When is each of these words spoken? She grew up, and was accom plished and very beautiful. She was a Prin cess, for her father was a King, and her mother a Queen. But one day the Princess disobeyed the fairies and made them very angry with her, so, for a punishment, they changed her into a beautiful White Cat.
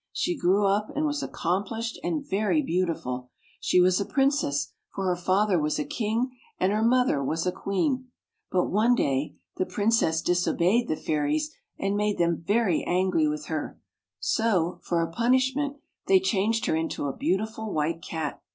She 0.11 0.35
grew 0.35 0.65
up, 0.65 0.89
and 0.95 1.05
was 1.05 1.21
accom 1.21 1.67
plished 1.67 1.97
and 2.03 2.27
very 2.27 2.63
beautiful. 2.63 3.29
She 3.59 3.79
was 3.79 4.01
a 4.01 4.03
Prin 4.05 4.31
cess, 4.31 4.73
for 4.95 5.05
her 5.05 5.15
father 5.15 5.59
was 5.59 5.77
a 5.77 5.85
King, 5.85 6.31
and 6.59 6.71
her 6.71 6.81
mother 6.81 7.21
a 7.21 7.51
Queen. 7.51 8.07
But 8.51 8.71
one 8.71 8.95
day 8.95 9.35
the 9.57 9.65
Princess 9.67 10.23
disobeyed 10.23 10.87
the 10.87 10.95
fairies 10.97 11.51
and 11.77 11.95
made 11.95 12.17
them 12.17 12.41
very 12.43 12.83
angry 12.83 13.27
with 13.27 13.45
her, 13.45 13.79
so, 14.19 14.79
for 14.81 15.03
a 15.03 15.11
punishment, 15.11 15.77
they 16.07 16.19
changed 16.19 16.65
her 16.65 16.75
into 16.75 17.05
a 17.05 17.15
beautiful 17.15 17.71
White 17.71 18.01
Cat. 18.01 18.41